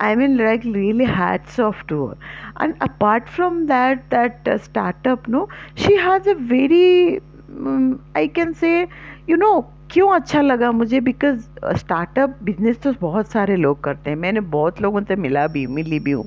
I 0.00 0.14
mean, 0.16 0.36
like 0.36 0.64
really 0.64 1.04
hats 1.04 1.58
off 1.58 1.86
to 1.88 2.06
her. 2.06 2.16
And 2.56 2.74
apart 2.80 3.28
from 3.28 3.66
that, 3.66 4.00
that 4.10 4.48
uh, 4.48 4.58
startup, 4.58 5.28
no, 5.28 5.48
she 5.74 5.96
has 5.96 6.26
a 6.26 6.34
very, 6.34 7.20
um, 7.50 8.00
I 8.14 8.26
can 8.26 8.54
say, 8.54 8.88
you 9.26 9.36
know, 9.36 9.64
क्यों 9.90 10.08
अच्छा 10.14 10.40
लगा 10.40 10.70
मुझे? 10.72 11.00
Because 11.00 11.40
startup 11.78 12.36
business 12.42 12.80
तो 12.82 12.92
बहुत 13.00 13.30
सारे 13.30 13.56
लोग 13.56 13.82
करते 13.84 14.10
हैं। 14.10 14.16
मैंने 14.16 14.40
बहुत 14.40 14.80
लोगों 14.82 15.02
से 15.08 15.16
मिला 15.16 15.46
भी 15.46 15.66
मिली 15.66 15.98
भी 16.00 16.10
हूँ। 16.10 16.26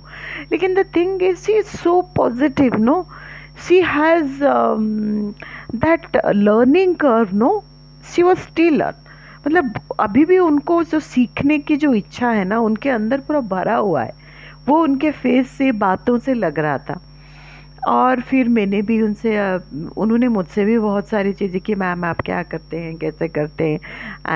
लेकिन 0.51 0.73
the 0.75 0.85
thing 0.95 1.23
is 1.23 1.37
she 1.37 1.53
is 1.53 1.65
so 1.65 2.01
positive 2.15 2.75
no 2.79 3.07
she 3.67 3.81
has 3.81 4.39
that 5.75 6.17
learning 6.25 6.95
curve 6.95 7.35
no 7.37 7.63
she 8.15 8.21
was 8.21 8.39
still 8.39 8.81
मतलब 9.47 9.79
अभी 9.99 10.25
भी 10.25 10.37
उनको 10.37 10.83
जो 10.83 10.99
सीखने 10.99 11.59
की 11.59 11.75
जो 11.75 11.93
इच्छा 11.93 12.29
है 12.29 12.45
ना, 12.45 12.59
उनके 12.59 12.89
अंदर 12.89 13.19
पूरा 13.19 13.39
भरा 13.39 13.75
हुआ 13.75 14.03
है। 14.03 14.13
वो 14.67 14.83
उनके 14.83 15.11
फेस 15.11 15.49
से, 15.49 15.71
बातों 15.71 16.19
से 16.19 16.33
लग 16.33 16.59
रहा 16.59 16.77
था। 16.77 17.01
और 17.87 18.21
फिर 18.21 18.49
मैंने 18.49 18.81
भी 18.81 19.01
उनसे 19.01 19.55
उन्होंने 19.97 20.27
मुझसे 20.27 20.65
भी 20.65 20.79
बहुत 20.79 21.07
सारी 21.07 21.33
चीज़ें 21.33 21.61
कि, 21.61 21.75
मैम, 21.75 22.05
आप 22.05 22.21
क्या 22.21 22.43
करते 22.43 22.77
हैं? 22.77 22.95
कैसे 22.95 23.27
करते 23.27 23.63
हैं? 23.63 23.79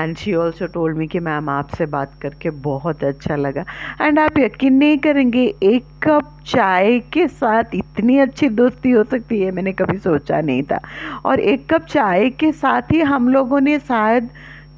And 0.02 0.16
she 0.16 0.34
also 0.34 0.66
told 0.66 0.96
me 0.96 1.06
कि, 1.06 1.20
मैम, 1.20 1.48
आपसे 1.48 1.86
बात 1.86 2.12
करके 2.22 2.50
बहुत 2.50 3.04
अच्छा 3.04 3.36
लगा। 3.36 3.64
एंड 4.02 4.18
आप 4.18 4.38
यकीन 4.38 4.74
नहीं 4.74 4.98
करेंगे, 4.98 5.54
एक 5.62 5.84
कप 6.02 6.38
चाय 6.46 7.00
के 7.00 7.28
साथ 7.28 7.64
इतनी 7.74 8.18
अच्छी 8.18 8.48
दोस्ती 8.48 8.90
हो 8.90 9.04
सकती 9.04 9.40
है, 9.40 9.50
मैंने 9.50 9.72
कभी 9.72 9.98
सोचा 9.98 10.40
नहीं 10.40 10.62
था। 10.62 10.80
और 11.24 11.40
एक 11.40 11.74
कप 11.74 11.82
चाय 11.82 12.30
के 12.30 12.52
साथ 12.52 12.82
ही 12.82 13.00
हम 13.00 13.28
लोगों 13.28 13.60
ने 13.60 13.78
शायद 13.78 14.30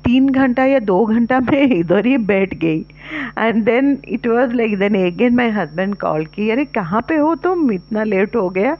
तीन 0.05 0.29
घंटा 0.29 0.65
या 0.65 0.79
दो 0.79 1.05
घंटा 1.07 1.41
में 1.41 1.63
इधर 1.63 2.07
ही 2.07 2.17
बैठ 2.19 2.55
गई। 2.55 2.87
And 3.39 3.65
then 3.65 3.99
it 4.09 4.27
was 4.27 4.53
like 4.53 4.79
then 4.79 5.07
again 5.07 5.35
my 5.35 5.51
husband 5.51 5.95
call 5.95 6.27
की, 6.27 6.51
अरे, 6.51 6.65
कहाँ 6.65 7.03
पे 7.09 7.17
हो 7.17 7.35
तुम? 7.35 7.73
इतना 7.73 8.05
लेट 8.05 8.37
हो 8.37 8.49
गया। 8.51 8.77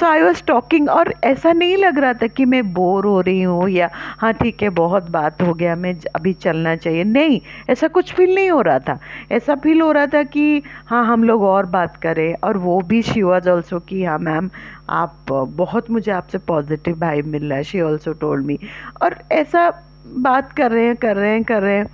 सो 0.00 0.06
आई 0.06 0.22
वॉज़ 0.22 0.44
टॉकिंग 0.44 0.88
और 0.88 1.14
ऐसा 1.24 1.52
नहीं 1.52 1.76
लग 1.76 1.98
रहा 1.98 2.12
था 2.12 2.26
कि 2.26 2.44
मैं 2.44 2.72
बोर 2.72 3.04
हो 3.04 3.20
रही 3.20 3.42
हूँ 3.42 3.68
या 3.68 3.90
हाँ 4.18 4.32
ठीक 4.32 4.62
है, 4.62 4.68
बहुत 4.68 5.10
बात 5.10 5.42
हो 5.42 5.54
गया, 5.54 5.76
मैं 5.76 5.96
अभी 6.16 6.32
चलना 6.32 6.76
चाहिए। 6.76 7.04
नहीं, 7.04 7.40
ऐसा 7.70 7.88
कुछ 7.88 8.12
फील 8.12 8.34
नहीं 8.34 8.50
हो 8.50 8.60
रहा 8.60 8.78
था। 8.78 8.98
ऐसा 9.32 9.54
फील 9.54 9.80
हो 9.80 9.92
रहा 9.92 10.06
था 10.06 10.22
कि 10.22 10.62
हाँ 10.86 11.06
हम 11.06 11.24
लोग 11.24 11.42
और 11.42 11.66
बात 11.66 11.96
करें। 11.96 12.34
और 12.44 12.56
वो 12.56 12.80
भी 12.80 13.02
शी 13.02 13.22
वॉज़ 13.22 13.48
ऑल्सो 13.48 13.80
कि 13.80 14.04
हाँ 14.04 14.18
मैम 14.18 14.50
आप 14.90 15.14
बहुत 15.30 15.90
मुझे 15.90 16.12
आपसे 16.12 16.38
पॉजिटिव 16.38 17.00
वाइब 17.00 17.26
मिल 17.26 17.44
रहा 17.44 17.58
है 17.58 17.64
शी 17.64 17.80
ऑल्सो 17.80 18.12
टोल्ड 18.12 18.46
मी 18.46 18.58
और 19.02 19.16
ऐसा 19.32 19.82
बात 20.14 20.52
कर 20.52 20.70
रहे 20.70 20.84
हैं, 20.86 20.96
कर 20.96 21.16
रहे 21.16 21.30
हैं, 21.30 21.44
कर 21.44 21.62
रहे 21.62 21.76
हैं। 21.76 21.86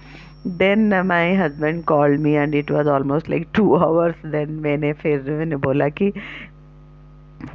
Then 0.46 0.94
my 1.06 1.34
husband 1.34 1.84
call 1.84 2.16
me 2.18 2.32
and 2.32 2.54
it 2.54 2.70
was 2.70 2.88
almost 2.88 3.30
like 3.30 3.46
two 3.54 3.74
hours 3.74 4.26
then 4.26 4.50
मैंने 4.50 4.92
फिर, 4.92 5.22
मैंने 5.28 5.56
बोला 5.56 5.88
कि 5.88 6.12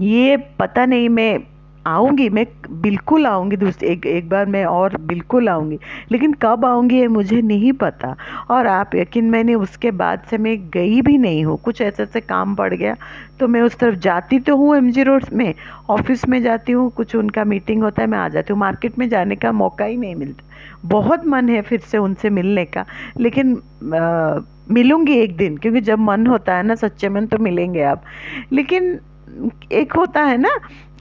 ये 0.02 0.38
पता 0.60 0.86
नहीं 0.86 1.10
मैं 1.10 1.40
आऊँगी 1.88 2.28
मैं 2.30 2.46
बिल्कुल 2.82 3.26
आऊँगी 3.28 3.58
दूसरी 3.58 3.88
एक 3.90 4.06
एक 4.06 4.28
बार 4.30 4.46
मैं 4.46 4.64
और 4.66 4.96
बिल्कुल 5.02 5.50
आऊँगी। 5.50 5.78
लेकिन 6.12 6.34
कब 6.34 6.66
आऊँगी 6.66 7.00
ये 7.00 7.08
मुझे 7.08 7.42
नहीं 7.42 7.72
पता। 7.74 8.16
और 8.50 8.68
आप 8.68 8.96
यकीन 8.96 9.30
मैंने 9.30 9.56
उसके 9.56 9.92
बाद 9.92 10.26
से 10.30 10.38
मैं 10.38 10.58
गई 10.70 11.02
भी 11.02 11.18
नहीं 11.18 11.44
हूँ। 11.46 11.58
कुछ 11.58 11.82
ऐसे 11.82 12.04
ऐसे 12.04 12.22
काम 12.22 12.56
पड़ 12.56 12.74
गया 12.74 12.96
तो 13.40 13.48
मैं 13.48 13.62
उस 13.62 13.78
तरफ़ 13.80 13.96
जाती 14.00 14.40
तो 14.40 14.56
हूँ 14.58 14.76
एम 14.78 14.92
जी 14.92 15.04
रोड 15.04 15.26
में। 15.34 15.54
ऑफ़िस 15.90 16.28
में 16.30 16.42
जाती 16.44 16.72
हूँ 16.72 16.90
कुछ 16.92 17.16
उनका 17.16 17.44
मीटिंग 17.46 17.84
होता 17.84 18.02
है 18.02 18.08
मैं 18.08 18.18
आ 18.18 18.28
जाती 18.30 18.54
हूँ। 18.54 18.60
मार्केट 18.60 19.00
में 19.00 19.08
जाने 19.10 19.36
का 19.36 19.52
मौका 19.52 19.86
ही 19.86 19.98
नहीं 19.98 20.16
मिलता। 20.16 20.44
बहुत 20.86 21.26
मन 21.28 21.50
है 21.50 21.62
फिर 21.62 21.80
से 21.80 21.98
उनसे 21.98 22.30
मिलने 22.30 22.66
का। 22.66 22.86
लेकिन 23.20 23.56
आ, 23.96 24.40
मिलूँगी 24.72 25.14
एक 25.14 25.36
दिन 25.38 25.58
क्योंकि 25.58 25.82
जब 25.82 26.00
मन 26.00 26.28
होता 26.28 26.56
है 26.56 26.64
ना 26.64 26.76
सच्चे 26.76 27.10
मन 27.10 27.26
तो 27.26 27.38
मिलेंगे 27.38 27.84
आप। 27.84 28.04
लेकिन 28.52 29.00
एक 29.72 29.94
होता 29.94 30.24
है 30.24 30.38
ना 30.38 30.50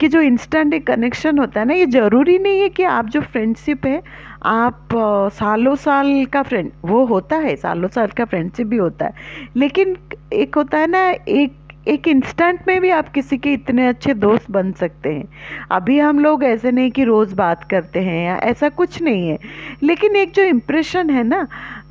कि 0.01 0.09
जो 0.09 0.21
इंस्टेंट 0.21 0.75
एक 0.75 0.87
कनेक्शन 0.87 1.39
होता 1.39 1.61
है 1.61 1.67
ना 1.67 1.75
ये 1.75 1.87
ज़रूरी 1.87 2.39
नहीं 2.39 2.61
है 2.61 2.69
कि 2.69 2.83
आप 2.83 3.07
जो 3.07 3.21
फ्रेंडशिप 3.21 3.87
है 3.87 4.03
आप 4.45 4.89
सालों 5.35 5.75
साल 5.77 6.25
का 6.25 6.43
फ्रेंड 6.43 6.71
वो 6.85 7.05
होता 7.07 7.37
है 7.37 7.55
सालों 7.57 7.89
साल 7.89 8.07
का 8.07 8.25
फ्रेंडशिप 8.25 8.67
भी 8.67 8.77
होता 8.77 9.07
है। 9.07 9.13
लेकिन 9.57 9.97
एक 10.33 10.55
होता 10.55 10.79
है 10.79 10.87
ना 10.87 11.09
एक 11.11 11.53
एक 11.89 12.09
इंस्टेंट 12.09 12.61
में 12.69 12.81
भी 12.81 12.91
आप 12.91 13.09
किसी 13.09 13.37
के 13.39 13.53
इतने 13.53 13.87
अच्छे 13.89 14.15
दोस्त 14.15 14.51
बन 14.51 14.73
सकते 14.73 15.13
हैं। 15.13 15.25
अभी 15.71 15.99
हम 15.99 16.19
लोग 16.21 16.45
ऐसे 16.45 16.71
नहीं 16.71 16.91
कि 16.91 17.05
रोज़ 17.05 17.35
बात 17.35 17.65
करते 17.65 18.01
हैं 18.01 18.25
या 18.27 18.37
ऐसा 18.45 18.69
कुछ 18.69 19.03
नहीं 19.03 19.29
है। 19.29 19.39
लेकिन 19.83 20.17
एक 20.17 20.33
जो 20.33 20.43
इम्प्रेशन 20.43 21.11
है 21.11 21.23
ना 21.23 21.41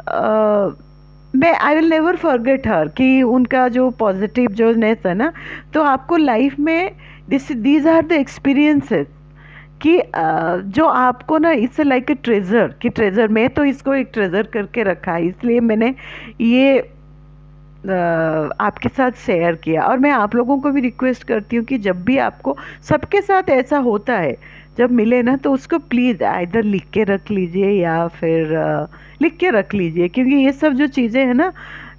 आ, 0.10 0.70
मैं 1.36 1.54
I 1.58 1.75
will 1.75 1.89
never 1.89 2.15
forget 2.15 2.68
her 2.68 2.88
कि 2.98 3.22
उनका 3.24 3.68
जो 3.70 3.89
पॉजिटिव 4.00 4.51
जो 4.54 4.72
नेस 4.75 5.06
है 5.06 5.13
ना 5.13 5.32
तो 5.74 5.82
आपको 5.84 6.18
लाइफ 6.18 6.60
में 6.60 6.92
this 7.30 7.51
these 7.51 7.88
are 7.88 8.06
the 8.06 8.12
experiences 8.13 9.08
कि 9.82 9.98
जो 10.75 10.86
आपको 10.88 11.38
ना 11.38 11.51
इट्स 11.51 11.80
लाइक 11.80 12.12
ए 12.12 12.13
ट्रेज़र 12.15 12.75
कि 12.82 12.89
ट्रेज़र 12.89 13.27
मैं 13.27 13.48
तो 13.50 13.63
इसको 13.65 13.94
एक 13.94 14.10
ट्रेज़र 14.13 14.48
करके 14.54 14.84
रखा 14.84 15.13
है, 15.13 15.25
इसलिए 15.27 15.60
मैंने 15.62 15.94
ये 16.42 16.77
आपके 18.62 18.89
साथ 18.89 19.12
शेयर 19.25 19.56
किया। 19.63 19.82
और 19.84 19.98
मैं 20.00 20.12
आप 20.12 20.36
लोगों 20.36 20.60
को 20.60 20.72
भी 20.72 20.82
रिक्वेस्ट 20.82 21.24
करती 21.24 21.56
हूँ 21.56 21.65
कि 21.65 21.77
जब 21.77 22.04
भी 22.06 22.18
आपको, 22.18 22.56
सबके 22.84 23.22
साथ 23.22 23.50
ऐसा 23.50 23.77
होता 23.80 24.18
है, 24.18 24.36
जब 24.77 24.92
मिले 24.92 25.22
ना 25.24 25.36
तो 25.38 25.51
उसको 25.54 25.80
प्लीज़ 25.80 26.24
इधर 26.24 26.63
लिख 26.63 26.89
के 26.94 27.04
रख 27.06 27.32
लीजिए 27.32 27.72
या 27.72 28.08
फिर 28.10 28.56
लिख 29.22 29.38
के 29.38 29.50
रख 29.50 29.74
लीजिए, 29.74 30.07
क्योंकि 30.07 30.36
ये 30.36 30.51
सब 30.51 30.74
जो 30.74 30.88
चीज़ें 30.89 31.25
हैं 31.25 31.34
ना, 31.34 31.51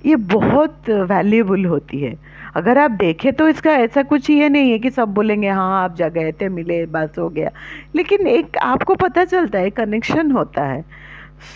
ये 0.06 0.16
बहुत 0.16 0.90
वैल्यूबल 0.90 1.64
होती 1.64 2.00
है। 2.00 2.14
अगर 2.56 2.78
आप 2.78 2.90
देखें 2.90 3.32
तो 3.32 3.48
इसका 3.48 3.72
ऐसा 3.72 4.02
कुछ 4.02 4.28
ये 4.30 4.48
नहीं 4.48 4.70
है 4.70 4.78
कि 4.78 4.90
सब 4.90 5.08
बोलेंगे 5.14 5.48
हाँ 5.48 5.82
आप 5.82 5.96
जा 5.96 6.08
गए 6.08 6.32
थे, 6.32 6.48
मिले, 6.48 6.84
बस 6.86 7.18
हो 7.18 7.28
गया। 7.28 7.50
लेकिन 7.96 8.26
एक 8.26 8.56
आपको 8.58 8.94
पता 8.94 9.24
चलता 9.24 9.58
है 9.58 9.70
कनेक्शन 9.72 10.30
होता 10.30 10.64
है। 10.64 10.80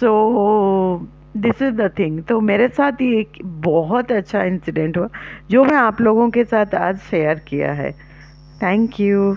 So 0.00 1.08
this 1.36 1.62
is 1.62 1.74
the 1.74 1.90
thing 1.98 2.22
तो 2.24 2.40
मेरे 2.40 2.68
साथ 2.68 3.02
ये 3.02 3.18
एक 3.20 3.38
बहुत 3.62 4.12
अच्छा 4.12 4.42
इंसिडेंट 4.44 4.96
हुआ, 4.98 5.08
जो 5.50 5.64
मैं 5.64 5.76
आप 5.76 6.00
लोगों 6.00 6.28
के 6.30 6.44
साथ 6.44 6.74
आज 6.74 6.98
शेयर 7.10 7.38
किया 7.48 7.72
है। 7.72 7.90
Thank 8.62 9.00
you 9.00 9.36